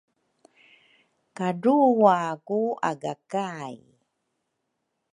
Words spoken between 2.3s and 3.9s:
ku aga kay